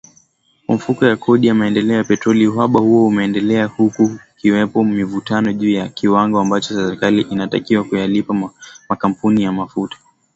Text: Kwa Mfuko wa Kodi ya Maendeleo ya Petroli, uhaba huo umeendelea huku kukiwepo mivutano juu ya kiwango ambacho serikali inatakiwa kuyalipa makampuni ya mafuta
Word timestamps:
Kwa 0.65 0.75
Mfuko 0.75 1.05
wa 1.05 1.15
Kodi 1.17 1.47
ya 1.47 1.53
Maendeleo 1.53 1.97
ya 1.97 2.03
Petroli, 2.03 2.47
uhaba 2.47 2.79
huo 2.79 3.07
umeendelea 3.07 3.65
huku 3.65 4.09
kukiwepo 4.31 4.83
mivutano 4.83 5.53
juu 5.53 5.69
ya 5.69 5.89
kiwango 5.89 6.39
ambacho 6.39 6.73
serikali 6.73 7.21
inatakiwa 7.21 7.83
kuyalipa 7.83 8.51
makampuni 8.89 9.43
ya 9.43 9.51
mafuta 9.51 9.97